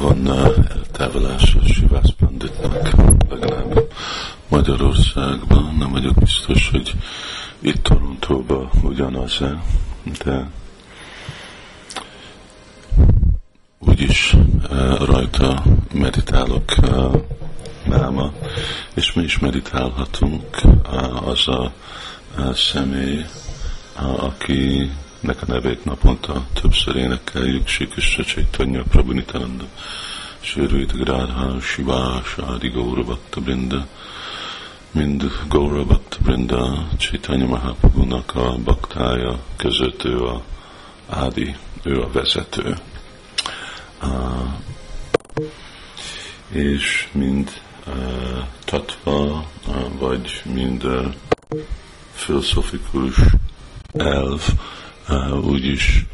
van 0.00 0.28
eltávolás 0.70 1.54
a 1.54 1.66
Sivász 1.66 2.10
Panditnak, 2.18 2.90
legalább 3.28 3.92
Magyarországban. 4.48 5.74
Nem 5.78 5.90
vagyok 5.90 6.14
biztos, 6.14 6.70
hogy 6.70 6.92
itt 7.58 7.82
Torontóban 7.82 8.70
ugyanaz-e, 8.82 9.62
de 10.24 10.50
úgyis 13.78 14.36
rajta 14.98 15.62
meditálok 15.92 16.74
náma, 17.84 18.32
és 18.94 19.12
mi 19.12 19.22
is 19.22 19.38
meditálhatunk 19.38 20.60
az 21.24 21.48
a 21.48 21.72
személy, 22.54 23.24
aki 24.16 24.90
nek 25.22 25.42
a 25.42 25.44
nevét 25.46 25.84
naponta 25.84 26.46
többször 26.52 26.96
énekeljük, 26.96 27.66
Sikisra 27.66 28.24
Chaitanya 28.24 28.82
Prabhu 28.82 29.12
Nitananda, 29.12 29.64
Sérvét 30.40 30.92
Grádha, 30.92 31.60
Shiva, 31.60 32.22
Sádi 32.24 32.68
Gaura 32.68 33.02
Bhakta 33.02 33.40
Brinda, 33.40 33.86
mind 34.90 35.32
Gaura 35.48 35.84
Bhakta 35.84 36.16
Brinda, 36.22 36.88
Chaitanya 36.98 37.46
Mahaprabhu-nak 37.46 38.34
a 38.34 38.56
baktája 38.64 39.38
között 39.56 40.04
ő 40.04 40.24
a 40.24 40.42
ádi, 41.08 41.56
ő 41.82 42.00
a 42.00 42.10
vezető. 42.12 42.76
Uh, 44.02 44.52
és 46.48 47.08
mind 47.12 47.60
uh, 47.86 48.44
tatva, 48.64 49.44
uh, 49.66 49.98
vagy 49.98 50.42
mind 50.44 50.84
uh, 50.84 51.14
filozofikus 52.12 53.16
elv, 53.92 54.48
úgyis 55.44 56.06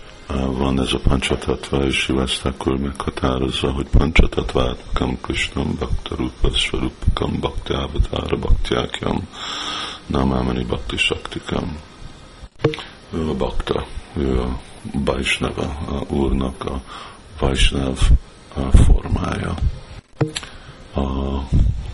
van 0.46 0.80
ez 0.80 0.92
a 0.92 0.98
pancsatatva, 0.98 1.84
és 1.84 1.96
Sivasztákor 1.96 2.78
meghatározza, 2.78 3.70
hogy 3.70 3.86
pancsatatva 3.88 4.76
kam 4.92 5.20
Krishnam 5.20 5.74
Bhakta 5.78 6.14
Rupa 6.16 6.50
Svarupakam 6.56 7.40
Bhakti 7.40 7.72
Avatára 7.72 8.36
Bhaktiákjam 8.36 9.28
Namámani 10.06 10.64
Bhakti 10.64 10.96
Saktikam. 10.96 11.78
Ő 13.12 13.28
a 13.28 13.34
Bhakta, 13.34 13.86
ő 14.16 14.40
a 14.40 14.58
Vaisnava, 14.92 15.78
a 15.86 16.12
Úrnak 16.14 16.64
a 16.64 16.80
Vaisnav 17.38 17.98
formája. 18.72 19.54
A 20.94 21.38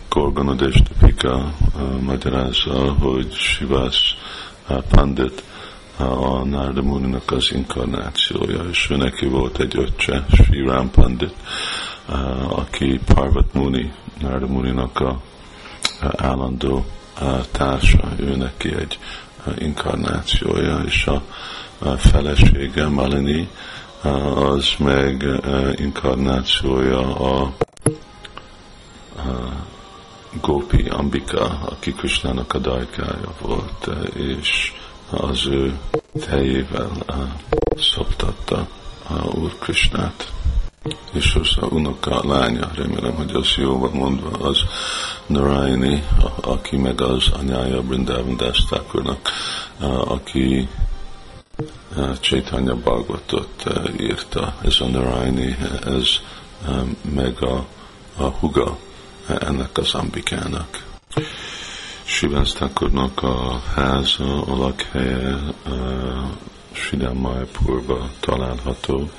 Gorgana 0.08 0.55
Destapika 0.55 1.55
magyarázza, 2.01 2.92
hogy 2.92 3.33
Sivász 3.33 4.14
Pandit 4.89 5.42
a 5.97 6.45
Narda 6.45 6.83
Muninak 6.83 7.31
az 7.31 7.53
inkarnációja, 7.53 8.62
és 8.70 8.91
ő 8.91 8.97
neki 8.97 9.27
volt 9.27 9.59
egy 9.61 9.77
öccse, 9.77 10.27
Sri 10.33 10.67
Ram 10.67 10.91
Pandit, 10.91 11.34
aki 12.48 13.01
Parvat 13.14 13.53
Muni, 13.53 13.92
Narda 14.20 14.47
Muninak 14.47 15.01
a 15.01 15.20
állandó 16.17 16.84
társa, 17.51 18.09
ő 18.17 18.36
neki 18.36 18.75
egy 18.75 18.98
inkarnációja, 19.59 20.83
és 20.86 21.06
a 21.06 21.23
felesége 21.97 22.89
Malini 22.89 23.48
az 24.34 24.75
meg 24.79 25.25
inkarnációja 25.77 27.17
a, 27.17 27.53
Gopi 30.41 30.89
Ambika, 30.89 31.58
aki 31.64 31.92
Krishnának 31.92 32.55
a 32.55 32.58
dajkája 32.58 33.34
volt, 33.41 33.91
és 34.14 34.73
az 35.10 35.47
ő 35.47 35.78
tejével 36.20 36.91
szoptatta 37.77 38.66
a 39.08 39.27
Úr 39.27 39.58
Krisnát. 39.58 40.33
És 41.12 41.34
az 41.34 41.56
a 41.61 41.66
unoka, 41.66 42.20
a 42.20 42.28
lánya, 42.28 42.70
remélem, 42.74 43.14
hogy 43.14 43.34
az 43.34 43.55
jó 43.56 43.78
van 43.78 43.92
mondva, 43.92 44.30
az 44.48 44.58
Narayani, 45.27 46.05
aki 46.41 46.77
meg 46.77 47.00
az 47.00 47.28
anyája 47.28 47.83
Brindavan 47.83 48.36
Dásztákurnak, 48.36 49.29
aki 50.05 50.68
Chaitanya 52.20 52.74
Bhagavatot 52.74 53.64
írta, 54.00 54.55
ez 54.62 54.80
a 54.80 54.86
Narayani, 54.86 55.56
ez 55.84 56.08
meg 57.14 57.42
a, 57.42 57.67
a 58.17 58.24
huga 58.24 58.79
ennek 59.27 59.79
az 59.79 59.95
Ambikának. 59.95 60.84
Sivasztakornak 62.05 63.23
a 63.23 63.63
háza, 63.75 64.42
a 64.42 64.57
lakhelye 64.57 65.39
Sidán 66.73 67.17
Majpurba 67.17 68.11
található. 68.20 69.11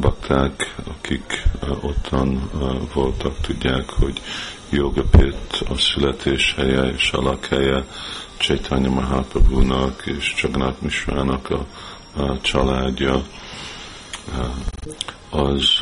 Bakták, 0.00 0.74
akik 0.84 1.42
ottan 1.80 2.50
voltak, 2.94 3.40
tudják, 3.40 3.90
hogy 3.90 4.20
Jogapit 4.70 5.64
a 5.68 5.76
születés 5.78 6.54
helye 6.56 6.82
és 6.82 7.12
a 7.12 7.20
lakhelye 7.20 7.84
Chaitanya 8.36 8.90
Mahaprabhu-nak 8.90 10.02
és 10.06 10.34
Csagnat 10.34 10.80
Misrának 10.80 11.50
a, 11.50 11.66
a 12.22 12.40
családja 12.40 13.22
az 15.30 15.78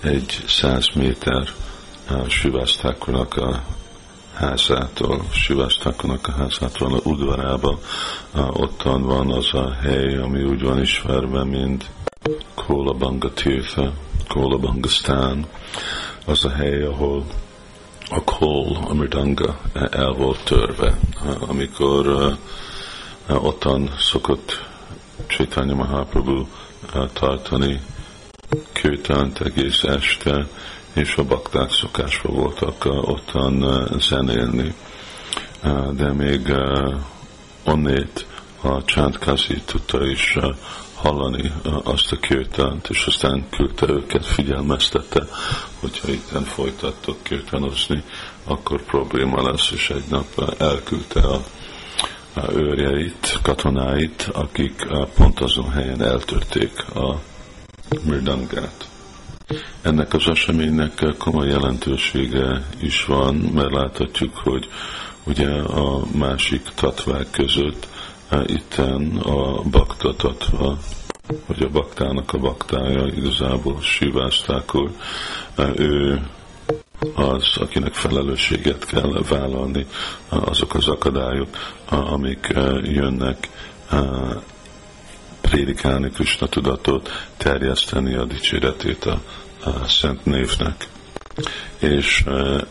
egy 0.00 0.44
száz 0.46 0.88
méter 0.94 1.48
Sivasztákonak 2.28 3.36
a 3.36 3.62
házától, 4.34 5.24
Sivasztákonak 5.30 6.26
a 6.26 6.32
házától, 6.32 6.94
a 6.94 7.00
udvarában, 7.08 7.78
ottan 8.50 9.02
van 9.02 9.30
az 9.30 9.54
a 9.54 9.72
hely, 9.72 10.16
ami 10.16 10.42
úgy 10.42 10.62
van 10.62 10.80
ismerve, 10.80 11.44
mint 11.44 11.90
Kólabanga 12.54 13.32
Tirtha, 13.32 13.92
Kólabangasztán, 14.28 15.46
az 16.26 16.44
a 16.44 16.50
hely, 16.50 16.82
ahol 16.82 17.24
a 18.10 18.24
kól, 18.24 18.78
a 18.88 18.94
mridanga 18.94 19.58
el 19.90 20.12
volt 20.12 20.44
törve, 20.44 20.98
amikor 21.38 22.36
ottan 23.28 23.90
szokott 23.98 24.64
Chaitanya 25.26 25.74
Mahaprabhu 25.74 26.46
tartani 27.12 27.80
kőtánt 28.72 29.40
egész 29.40 29.82
este, 29.82 30.46
és 30.96 31.16
a 31.16 31.24
bakták 31.24 31.70
szokásba 31.70 32.32
voltak 32.32 32.84
ottan 32.84 33.86
zenélni. 34.00 34.74
De 35.92 36.12
még 36.12 36.52
onnét 37.64 38.26
a 38.60 38.84
Csántkázi 38.84 39.62
tudta 39.64 40.06
is 40.06 40.38
hallani 40.94 41.52
azt 41.84 42.12
a 42.12 42.16
kőtánt, 42.16 42.88
és 42.88 43.06
aztán 43.06 43.48
küldte 43.50 43.88
őket, 43.88 44.26
figyelmeztette, 44.26 45.26
hogyha 45.80 46.10
itt 46.10 46.46
folytattok 46.46 47.22
kőtánozni, 47.22 48.02
akkor 48.44 48.82
probléma 48.82 49.50
lesz, 49.50 49.70
és 49.70 49.90
egy 49.90 50.04
nap 50.08 50.54
elküldte 50.58 51.20
a, 51.20 51.42
őrjeit, 52.52 53.38
katonáit, 53.42 54.28
akik 54.32 54.86
pont 55.14 55.40
azon 55.40 55.70
helyen 55.70 56.02
eltörték 56.02 56.94
a 56.94 57.20
mirdangát. 58.04 58.88
Ennek 59.82 60.14
az 60.14 60.28
eseménynek 60.28 61.04
komoly 61.18 61.48
jelentősége 61.48 62.62
is 62.80 63.04
van, 63.04 63.34
mert 63.34 63.70
láthatjuk, 63.70 64.36
hogy 64.36 64.68
ugye 65.24 65.48
a 65.62 66.00
másik 66.12 66.62
tatvák 66.74 67.30
között 67.30 67.88
e, 68.28 68.42
itten 68.46 69.16
a 69.16 69.62
bakta 69.62 70.14
tatva, 70.16 70.78
vagy 71.46 71.62
a 71.62 71.68
baktának 71.68 72.32
a 72.32 72.38
baktája, 72.38 73.06
igazából 73.06 73.80
Sivásztákor, 73.80 74.90
e, 75.54 75.70
ő 75.76 76.26
az, 77.14 77.56
akinek 77.56 77.94
felelősséget 77.94 78.84
kell 78.86 79.22
vállalni 79.28 79.86
azok 80.28 80.74
az 80.74 80.88
akadályok, 80.88 81.48
amik 81.88 82.48
e, 82.48 82.60
jönnek 82.82 83.48
prédikálni 85.50 86.10
Krishna 86.10 86.46
tudatot, 86.46 87.28
terjeszteni 87.36 88.14
a 88.14 88.24
dicséretét 88.24 89.04
a, 89.04 89.20
a 89.64 89.88
szent 89.88 90.24
névnek. 90.24 90.88
És 91.78 92.22
e, 92.26 92.66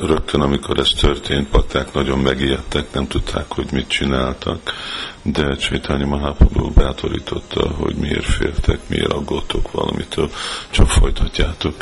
rögtön, 0.00 0.40
amikor 0.40 0.78
ez 0.78 0.90
történt, 0.90 1.48
pakták 1.48 1.92
nagyon 1.92 2.18
megijedtek, 2.18 2.92
nem 2.92 3.06
tudták, 3.06 3.52
hogy 3.52 3.66
mit 3.72 3.88
csináltak, 3.88 4.72
de 5.22 5.56
Csaitányi 5.56 6.04
Mahaprabhu 6.04 6.70
bátorította, 6.70 7.68
hogy 7.68 7.94
miért 7.94 8.24
féltek, 8.24 8.78
miért 8.86 9.12
aggódtok 9.12 9.70
valamitől, 9.70 10.30
csak 10.70 10.88
folytatjátok 10.88 11.74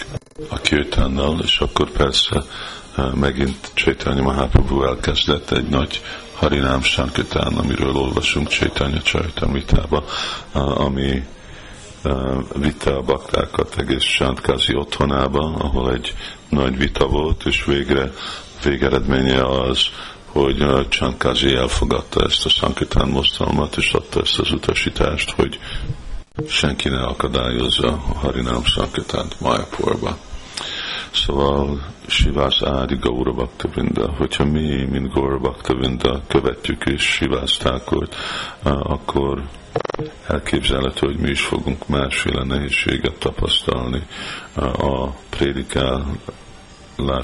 a 0.48 0.60
kirtánnal, 0.60 1.40
és 1.42 1.58
akkor 1.58 1.90
persze 1.90 2.42
e, 2.96 3.02
megint 3.14 3.70
Csaitányi 3.74 4.20
Mahaprabhu 4.20 4.84
elkezdett 4.84 5.50
egy 5.50 5.68
nagy 5.68 6.00
Harinám 6.40 6.82
Sankitán, 6.82 7.54
amiről 7.56 7.96
olvasunk 7.96 8.48
Csaitanya 8.48 9.02
Csajtamritába, 9.02 10.04
ami 10.52 11.24
vitte 12.54 12.90
a 12.94 13.02
baktákat 13.02 13.76
egész 13.78 14.02
Sántkázi 14.02 14.74
otthonába, 14.74 15.54
ahol 15.58 15.92
egy 15.92 16.14
nagy 16.48 16.76
vita 16.76 17.06
volt, 17.06 17.44
és 17.44 17.64
végre 17.64 18.12
végeredménye 18.64 19.46
az, 19.46 19.86
hogy 20.26 20.88
Csántkázi 20.88 21.54
elfogadta 21.54 22.24
ezt 22.24 22.44
a 22.44 22.48
Sankitán 22.48 23.08
mozgalmat, 23.08 23.76
és 23.76 23.92
adta 23.92 24.20
ezt 24.20 24.38
az 24.38 24.52
utasítást, 24.52 25.30
hogy 25.30 25.58
senki 26.48 26.88
ne 26.88 27.02
akadályozza 27.02 27.88
a 27.88 28.18
Harinám 28.18 28.64
Sankitát 28.64 29.40
Majapurba. 29.40 30.16
Szóval 31.12 31.80
Sivás 32.06 32.62
Ádi 32.62 32.96
Gaura 33.00 33.32
Bhaktavinda, 33.32 34.10
hogyha 34.10 34.44
mi, 34.44 34.84
mint 34.84 35.12
Gaura 35.12 35.38
Bhaktavinda 35.38 36.20
követjük 36.28 36.84
és 36.84 37.02
Sivásztákot, 37.02 38.16
akkor 38.62 39.42
elképzelhető, 40.26 41.06
hogy 41.06 41.18
mi 41.18 41.30
is 41.30 41.40
fogunk 41.40 41.88
másféle 41.88 42.44
nehézséget 42.44 43.18
tapasztalni 43.18 44.06
a 44.56 45.06
prédikálás 45.30 46.08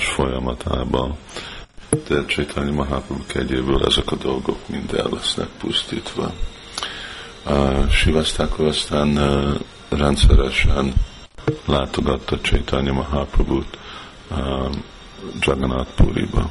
folyamatában. 0.04 1.16
De 2.08 2.24
Csaitanya 2.26 2.72
Mahaprabhu 2.72 3.26
kegyéből 3.26 3.84
ezek 3.84 4.12
a 4.12 4.16
dolgok 4.16 4.68
mind 4.68 4.94
el 4.94 5.08
lesznek 5.10 5.48
pusztítva. 5.58 6.32
Sivasztákor 7.90 8.66
aztán 8.66 9.18
rendszeresen 9.88 10.92
látogatta 11.64 12.40
Csaitanya 12.40 12.92
Mahaprabhut 12.92 13.78
Jagannath 15.40 15.90
Puriba. 15.94 16.50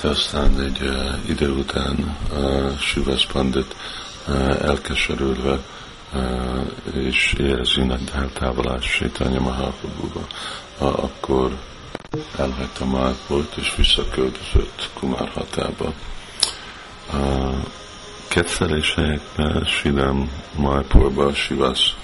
De 0.00 0.08
aztán 0.08 0.60
egy 0.60 0.90
idő 1.28 1.50
után 1.50 2.16
Sivas 2.80 3.26
Pandit 3.26 3.76
elkeserülve 4.60 5.58
és 6.92 7.34
érzi 7.38 7.82
nagy 7.82 8.10
eltávolás 8.14 8.84
Sétánya 8.84 9.40
Mahaprabhuba, 9.40 10.26
akkor 10.78 11.58
elhagyta 12.38 12.84
Márport 12.84 13.56
és 13.56 13.74
visszaköltözött 13.76 14.90
Kumárhatába. 14.94 15.92
A 17.12 17.16
kettelés 18.28 18.94
helyekben 18.94 19.64
Sidem 19.64 20.30
Márporba 20.56 21.34
Sivas 21.34 21.96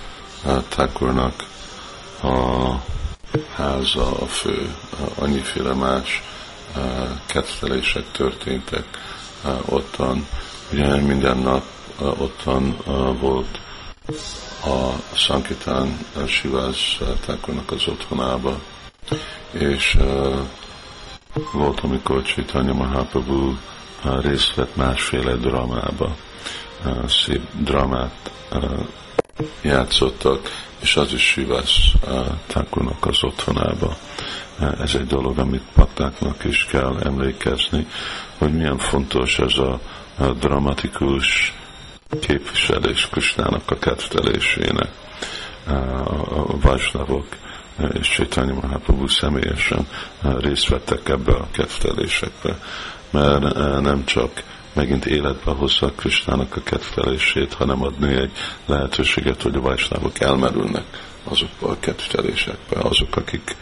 Thakurnak 0.68 1.44
a 2.22 2.74
háza 3.54 4.06
a 4.20 4.26
fő, 4.26 4.74
annyiféle 5.18 5.74
más 5.74 6.22
kettelések 7.26 8.10
történtek 8.10 8.84
ottan. 9.64 10.26
Ugye 10.72 10.96
minden 10.96 11.38
nap 11.38 11.64
ottan 11.98 12.76
volt 13.20 13.60
a 14.64 15.14
Sankitán 15.14 15.98
Sivás 16.26 17.00
Thakurnak 17.20 17.70
az 17.70 17.86
otthonába, 17.88 18.60
és 19.50 19.98
volt, 21.52 21.80
amikor 21.80 22.22
Chaitanya 22.22 22.72
Mahaprabhu 22.72 23.54
részt 24.20 24.54
vett 24.54 24.76
másféle 24.76 25.34
dramába, 25.34 26.16
szép 27.06 27.42
dramát 27.54 28.30
játszottak, 29.62 30.50
és 30.80 30.96
az 30.96 31.12
is 31.12 31.22
Sivas 31.22 31.94
Thakurnak 32.46 33.06
az 33.06 33.24
otthonába. 33.24 33.96
Ez 34.80 34.94
egy 34.94 35.06
dolog, 35.06 35.38
amit 35.38 35.62
paktáknak 35.74 36.44
is 36.44 36.64
kell 36.64 36.98
emlékezni, 37.02 37.86
hogy 38.38 38.52
milyen 38.52 38.78
fontos 38.78 39.38
ez 39.38 39.58
a, 39.58 39.80
dramatikus 40.40 41.54
képviselés 42.20 43.08
Krisnának 43.08 43.70
a 43.70 43.78
kettelésének. 43.78 44.90
A 46.34 46.58
Vajsnavok 46.60 47.26
és 47.92 48.08
Chaitanya 48.08 48.54
Mahaprabhu 48.54 49.06
személyesen 49.06 49.86
részt 50.38 50.68
vettek 50.68 51.08
ebbe 51.08 51.32
a 51.32 51.46
kettelésekbe, 51.50 52.58
mert 53.10 53.54
nem 53.80 54.04
csak 54.04 54.42
megint 54.72 55.06
életbe 55.06 55.50
hozza 55.50 55.92
Kristának 55.96 56.56
a 56.56 56.62
kettelését, 56.62 57.54
hanem 57.54 57.82
adni 57.82 58.14
egy 58.14 58.30
lehetőséget, 58.66 59.42
hogy 59.42 59.54
a 59.54 59.60
vajsnávok 59.60 60.20
elmerülnek 60.20 60.84
azokba 61.24 61.68
a 61.68 61.76
kettelésekbe, 61.80 62.80
azok, 62.80 63.16
akik 63.16 63.56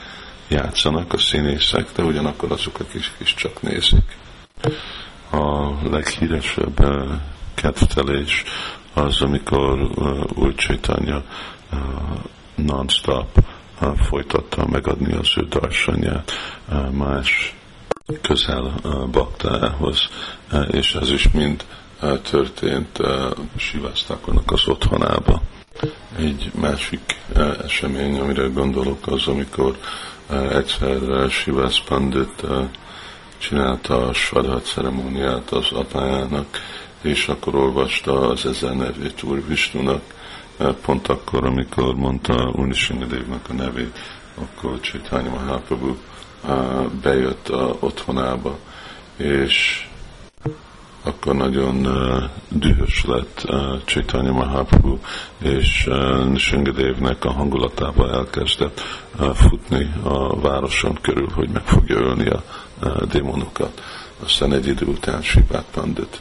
játszanak, 0.49 1.13
a 1.13 1.19
színészek, 1.19 1.93
de 1.97 2.03
ugyanakkor 2.03 2.53
azok, 2.53 2.81
akik 2.81 3.11
is 3.19 3.35
csak 3.35 3.63
nézik. 3.63 4.17
A 5.31 5.73
leghíresebb 5.91 6.81
eh, 6.81 7.21
kettelés 7.55 8.45
az, 8.93 9.23
amikor 9.23 9.81
uh, 9.81 10.39
Úr 10.39 10.55
Csaitanya 10.55 11.23
uh, 11.73 11.79
non-stop 12.55 13.45
folytatta 14.09 14.67
megadni 14.67 15.13
az 15.13 15.33
ő 15.37 15.47
darsanyát 15.49 16.33
más 16.91 17.55
közel 18.23 18.75
baktához, 19.11 20.09
és 20.71 20.95
ez 20.95 21.11
is 21.11 21.31
mind 21.31 21.65
történt 22.31 22.99
Sivasztakonak 23.57 24.53
az 24.53 24.69
otthonába. 24.69 25.43
Egy 26.17 26.51
másik 26.61 27.17
esemény, 27.65 28.21
amire 28.21 28.47
gondolok, 28.47 29.07
az, 29.07 29.27
amikor 29.27 29.77
egyszer 30.51 31.31
Sivász 31.31 31.81
Pandit 31.89 32.47
csinálta 33.39 34.07
a 34.07 34.13
Svadhat 34.13 34.65
ceremóniát 34.65 35.51
az 35.51 35.73
apájának, 35.73 36.47
és 37.03 37.29
akkor 37.29 37.55
olvasta 37.55 38.29
az 38.29 38.47
ezer 38.47 38.77
nevét 38.77 39.23
Úr 39.23 39.47
Visnunak, 39.47 40.03
pont 40.83 41.09
akkor, 41.09 41.45
amikor 41.45 41.95
mondta 41.95 42.51
Unisingadévnak 42.55 43.49
a 43.49 43.53
nevét, 43.53 43.99
akkor 44.35 44.81
Csaitanya 44.81 45.31
Mahaprabhu 45.31 45.97
bejött 47.03 47.49
a 47.49 47.77
otthonába, 47.81 48.59
és 49.17 49.85
akkor 51.03 51.35
nagyon 51.35 51.87
dühös 52.49 53.05
lett 53.05 53.47
Csaitanya 53.85 54.33
Mahaprabhu, 54.33 54.99
és 55.39 55.91
Nishingadevnek 56.29 57.25
a 57.25 57.33
hangulatával 57.33 58.15
elkezdett 58.15 58.81
futni 59.35 59.93
a 60.03 60.41
városon 60.41 60.99
körül, 61.01 61.29
hogy 61.35 61.49
meg 61.49 61.63
fogja 61.63 61.97
ölni 61.97 62.29
a 62.29 62.43
démonokat. 63.11 63.83
Aztán 64.25 64.53
egy 64.53 64.67
idő 64.67 64.87
után 64.87 65.23
Sipát 65.23 65.67
Pandit 65.71 66.21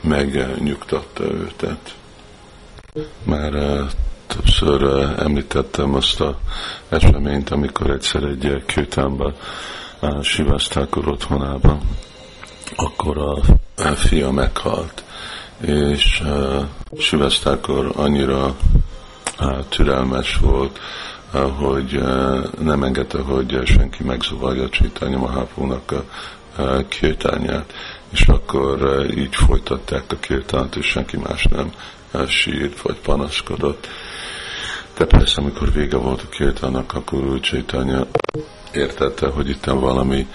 megnyugtatta 0.00 1.24
őtet. 1.24 1.94
Már 3.22 3.52
többször 4.34 4.82
említettem 5.18 5.94
azt 5.94 6.20
a 6.20 6.38
eseményt, 6.88 7.50
amikor 7.50 7.90
egyszer 7.90 8.22
egy 8.22 8.62
kőtámba 8.66 9.32
sivázták 10.22 10.96
a 10.96 11.00
otthonában, 11.00 11.80
akkor 12.76 13.18
a 13.18 13.82
fia 13.82 14.30
meghalt, 14.30 15.04
és 15.60 16.22
Sivasztákor 16.98 17.92
annyira 17.96 18.56
türelmes 19.68 20.36
volt, 20.36 20.78
hogy 21.56 22.02
nem 22.60 22.82
engedte, 22.82 23.18
hogy 23.18 23.60
senki 23.64 24.02
megzavarja 24.02 24.68
Csitanya 24.68 25.18
Mahápónak 25.18 25.92
a 25.92 26.86
kirtányát, 26.88 27.72
és 28.10 28.22
akkor 28.22 29.06
így 29.16 29.34
folytatták 29.34 30.12
a 30.12 30.16
kirtánt, 30.16 30.76
és 30.76 30.86
senki 30.86 31.16
más 31.16 31.44
nem 31.44 31.72
sírt 32.28 32.80
vagy 32.80 32.96
panaszkodott. 32.96 33.88
De 35.00 35.06
persze, 35.06 35.40
amikor 35.40 35.72
vége 35.72 35.96
volt 35.96 36.22
a 36.22 36.28
kirtának, 36.28 36.94
akkor 36.94 37.24
úgy 37.24 37.40
Csaitanya 37.40 38.06
értette, 38.72 39.28
hogy 39.28 39.48
itt 39.48 39.64
valami 39.64 40.26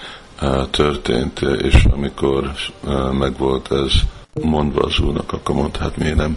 uh, 0.42 0.70
történt, 0.70 1.40
és 1.40 1.84
amikor 1.84 2.52
uh, 2.84 3.12
megvolt 3.12 3.72
ez 3.72 3.92
mondva 4.42 4.80
az 4.80 4.98
úrnak, 4.98 5.32
akkor 5.32 5.54
mondta, 5.54 5.80
hát 5.80 5.96
miért 5.96 6.16
nem 6.16 6.34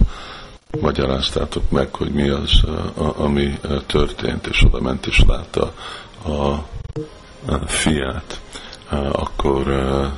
magyaráztátok 0.81 1.71
meg, 1.71 1.95
hogy 1.95 2.11
mi 2.11 2.29
az, 2.29 2.51
uh, 2.63 3.21
ami 3.21 3.59
történt, 3.85 4.47
és 4.47 4.63
oda 4.63 4.81
ment 4.81 5.05
és 5.05 5.23
látta 5.27 5.73
a, 6.25 6.65
fiát. 7.65 8.39
Akkor 9.11 9.63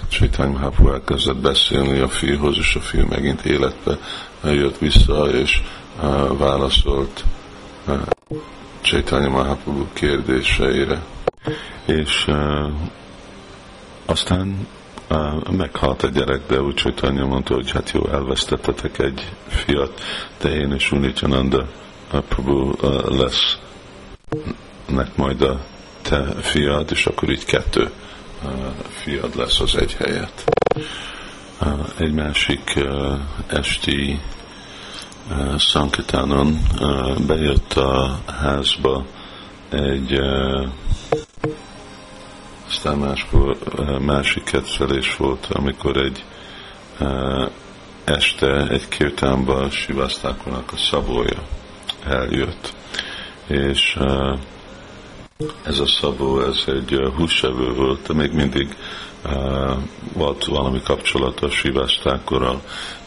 Csaitanya 0.08 0.52
Mahaprabhu 0.52 0.94
elkezdett 0.94 1.38
beszélni 1.38 2.00
a 2.00 2.08
fiúhoz, 2.08 2.58
és 2.58 2.76
a 2.76 2.80
fiú 2.80 3.06
megint 3.10 3.46
életbe 3.46 3.98
jött 4.44 4.78
vissza, 4.78 5.30
és 5.30 5.62
válaszolt 6.38 7.24
Csaitanya 8.82 9.30
Mahaprabhu 9.30 9.86
kérdéseire. 9.94 11.02
És 11.86 12.26
uh, 12.28 12.72
aztán 14.06 14.68
uh, 15.10 15.50
meghalt 15.50 16.04
a 16.04 16.08
gyerek, 16.08 16.42
de 16.48 16.62
úgy 16.62 16.74
Csaitanya 16.74 17.26
mondta, 17.26 17.54
hogy 17.54 17.72
hát 17.72 17.92
jó, 17.92 18.08
elvesztettetek 18.08 19.00
egy 19.00 19.32
fiat, 19.48 20.02
de 20.42 20.50
én 20.50 20.72
és 20.72 20.92
Unityananda 20.92 21.68
Prabhu 22.28 22.70
uh, 22.70 23.18
lesz 23.18 23.58
nek 24.86 25.16
majd 25.16 25.42
a 25.42 25.60
te 26.02 26.24
fiad, 26.24 26.92
és 26.92 27.06
akkor 27.06 27.30
így 27.30 27.46
kettő 27.46 27.92
fiad 28.90 29.36
lesz 29.36 29.60
az 29.60 29.76
egy 29.76 29.94
helyet. 29.94 30.44
Egy 31.98 32.14
másik 32.14 32.80
esti 33.48 34.20
Sankitánon 35.58 36.60
bejött 37.28 37.74
a 37.74 38.20
házba 38.42 39.06
egy 39.70 40.20
aztán 42.68 42.98
máskor 42.98 43.58
másik 44.00 44.44
kettelés 44.44 45.16
volt, 45.16 45.48
amikor 45.52 45.98
egy 45.98 46.24
este 48.04 48.68
egy 48.68 48.88
kirtánban 48.88 49.70
Sivasztákonak 49.70 50.72
a 50.72 50.78
szabója 50.78 51.42
eljött. 52.06 52.74
És 53.48 53.98
ez 55.64 55.80
a 55.80 55.88
szabó, 55.88 56.42
ez 56.42 56.64
egy 56.68 57.12
húsevő 57.16 57.74
volt, 57.74 58.08
de 58.08 58.14
még 58.14 58.32
mindig 58.32 58.76
volt 60.14 60.46
valami 60.46 60.82
kapcsolata 60.82 61.50
Sivasztákorral, 61.50 62.62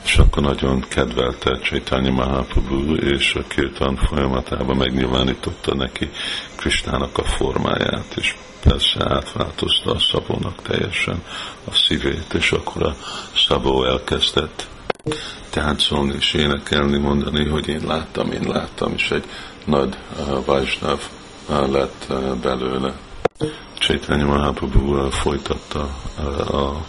és 0.04 0.16
akkor 0.16 0.42
nagyon 0.42 0.84
kedvelte 0.88 1.58
Csaitanya 1.58 2.10
Mahaprabhu, 2.10 2.94
és 2.94 3.34
a 3.34 3.42
kirtan 3.48 3.96
folyamatában 3.96 4.76
megnyilvánította 4.76 5.74
neki 5.74 6.10
Kristának 6.56 7.18
a 7.18 7.24
formáját, 7.24 8.14
és 8.16 8.34
persze 8.62 9.14
átváltozta 9.14 9.90
a 9.90 9.98
szabónak 9.98 10.62
teljesen 10.62 11.22
a 11.64 11.74
szívét, 11.74 12.34
és 12.34 12.52
akkor 12.52 12.82
a 12.82 12.96
szabó 13.36 13.84
elkezdett 13.84 14.66
táncolni 15.50 16.14
és 16.18 16.34
énekelni, 16.34 16.98
mondani, 16.98 17.48
hogy 17.48 17.68
én 17.68 17.82
láttam, 17.86 18.32
én 18.32 18.48
láttam, 18.48 18.92
és 18.96 19.10
egy 19.10 19.24
nagy 19.64 19.96
uh, 20.18 20.44
Vajsnav 20.44 21.00
uh, 21.48 21.70
lett 21.70 22.06
uh, 22.10 22.34
belőle. 22.34 22.94
Csaitanya 23.84 24.26
Mahaprabhu 24.26 25.10
folytatta 25.10 25.80
a 26.58 26.86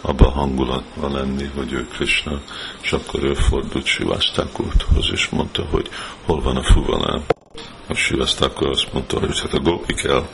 abba 0.00 0.26
a 0.26 0.30
hangulatban 0.30 1.12
lenni, 1.12 1.50
hogy 1.56 1.72
ő 1.72 1.86
Krishna, 1.86 2.40
és 2.80 2.92
akkor 2.92 3.24
ő 3.24 3.34
fordult 3.34 3.84
Sivasztákurthoz, 3.84 5.08
és 5.12 5.28
mondta, 5.28 5.66
hogy 5.70 5.88
hol 6.24 6.42
van 6.42 6.56
a 6.56 6.62
fuvalám. 6.62 7.24
A 7.88 7.94
Sivasztákur 7.94 8.68
azt 8.68 8.92
mondta, 8.92 9.18
hogy 9.18 9.40
hát 9.40 9.52
a 9.52 9.60
gópik 9.60 10.02
el 10.02 10.28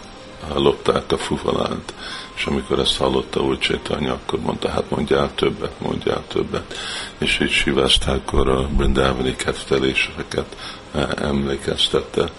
lopták 0.55 1.13
a 1.13 1.19
fuvalánt, 1.19 1.95
és 2.35 2.45
amikor 2.45 2.79
ezt 2.79 2.97
hallotta 2.97 3.41
úgy 3.41 3.59
Csétanya, 3.59 4.13
akkor 4.13 4.41
mondta, 4.41 4.69
hát 4.69 4.91
mondjál 4.91 5.35
többet, 5.35 5.81
mondjál 5.81 6.23
többet. 6.29 6.75
És 7.19 7.41
így 7.41 7.51
Sivasztákor 7.51 8.49
a 8.49 8.69
brindávani 8.77 9.37
ketteléseket 9.37 10.57
e, 10.93 11.09
emlékeztette 11.17 12.31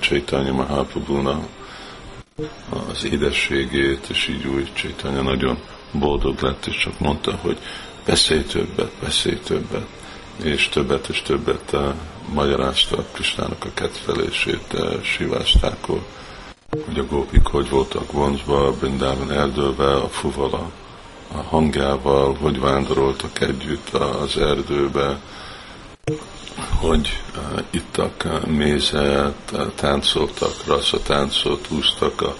Csétanya 0.00 0.52
Mahaprabhu 0.52 1.22
az 2.90 3.04
édességét, 3.04 4.06
és 4.08 4.28
így 4.28 4.46
úgy 4.46 4.72
Csétanya 4.74 5.22
nagyon 5.22 5.58
boldog 5.92 6.40
lett, 6.40 6.66
és 6.66 6.76
csak 6.76 6.98
mondta, 6.98 7.38
hogy 7.42 7.58
beszélj 8.04 8.42
többet, 8.42 8.92
beszélj 9.00 9.36
többet, 9.36 9.86
és 10.42 10.68
többet 10.68 11.08
és 11.08 11.22
többet 11.22 11.72
uh, 11.72 11.94
magyarázta 12.32 12.96
a 12.96 13.04
Kristának 13.12 13.64
a 13.64 13.74
kettelését 13.74 14.72
uh, 14.72 15.02
Sivástákor, 15.02 16.00
hogy 16.84 16.98
a 16.98 17.06
gópik 17.06 17.46
hogy 17.46 17.68
voltak 17.68 18.12
vonzva, 18.12 18.72
Brindában 18.72 19.30
erdővel, 19.32 20.00
a 20.00 20.08
fuvala, 20.08 20.70
a 21.34 21.42
hangjával, 21.42 22.34
hogy 22.34 22.60
vándoroltak 22.60 23.40
együtt 23.40 23.88
az 23.88 24.36
erdőbe, 24.36 25.20
hogy 26.80 27.18
uh, 27.36 27.58
ittak 27.70 28.24
uh, 28.24 28.46
mézet, 28.46 29.50
uh, 29.52 29.72
táncoltak, 29.74 30.52
táncot, 31.02 31.66
úsztak 31.70 32.20
a 32.20 32.36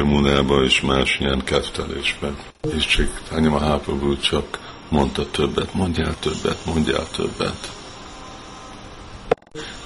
Jamunába 0.00 0.62
és 0.62 0.80
más 0.80 1.18
ilyen 1.20 1.44
kettelésben. 1.44 2.36
És 2.74 2.86
csak 2.86 3.20
Tanya 3.28 3.48
Mahaprabhu 3.48 4.18
csak 4.18 4.58
mondta 4.88 5.30
többet, 5.30 5.74
mondjál 5.74 6.18
többet, 6.18 6.66
mondjál 6.66 7.06
többet. 7.10 7.72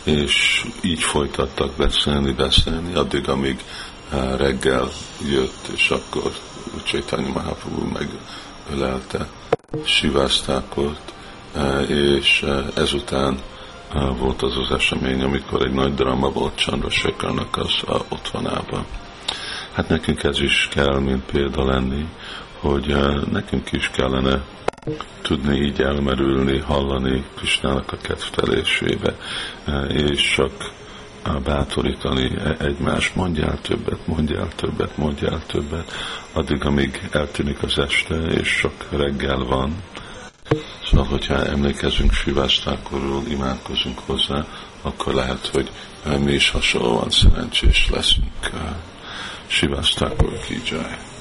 És 0.02 0.64
így 0.82 1.02
folytattak 1.02 1.72
beszélni, 1.76 2.32
beszélni, 2.32 2.94
addig, 2.94 3.28
amíg 3.28 3.64
eh, 4.10 4.36
reggel 4.36 4.90
jött, 5.30 5.68
és 5.74 5.90
akkor 5.90 6.32
Chaitanya 6.84 7.28
Mahaprabhu 7.28 7.86
megölelte 8.68 9.28
Sivasztákot, 9.84 11.00
eh, 11.06 11.23
és 11.88 12.42
eh, 12.42 12.64
ezután 12.74 13.38
volt 14.18 14.42
az 14.42 14.56
az 14.56 14.70
esemény, 14.70 15.22
amikor 15.22 15.62
egy 15.62 15.72
nagy 15.72 15.94
drama 15.94 16.30
volt 16.30 16.58
Chandra 16.58 16.90
Shekarnak 16.90 17.56
az 17.56 17.82
otthonában. 18.08 18.86
Hát 19.72 19.88
nekünk 19.88 20.22
ez 20.22 20.40
is 20.40 20.68
kell, 20.70 20.98
mint 20.98 21.24
példa 21.24 21.64
lenni, 21.64 22.06
hogy 22.60 22.90
eh, 22.90 23.22
nekünk 23.30 23.72
is 23.72 23.90
kellene 23.90 24.42
tudni 25.22 25.56
így 25.56 25.80
elmerülni, 25.80 26.58
hallani 26.58 27.24
Krisnának 27.36 27.92
a 27.92 27.96
kedvtelésébe, 27.96 29.16
eh, 29.64 29.90
és 29.90 30.32
csak 30.34 30.52
eh, 31.22 31.34
bátorítani 31.34 32.30
e-, 32.38 32.56
egymást, 32.58 33.14
mondjál 33.14 33.58
többet, 33.60 34.06
mondjál 34.06 34.48
többet, 34.56 34.96
mondjál 34.96 35.42
többet, 35.46 35.92
addig, 36.32 36.64
amíg 36.64 37.08
eltűnik 37.10 37.62
az 37.62 37.78
este, 37.78 38.14
és 38.14 38.58
csak 38.60 38.86
reggel 38.90 39.44
van. 39.44 39.74
Szóval, 40.94 41.10
hogyha 41.10 41.46
emlékezünk 41.46 42.12
Sivástákorról, 42.12 43.22
imádkozunk 43.28 43.98
hozzá, 43.98 44.46
akkor 44.82 45.14
lehet, 45.14 45.46
hogy 45.46 45.70
mi 46.18 46.32
is 46.32 46.50
hasonlóan 46.50 47.10
szerencsés 47.10 47.88
leszünk. 47.90 48.50
Shivas 49.46 49.90
Thakur 49.90 50.38
ki 50.46 50.62
jai. 50.70 51.13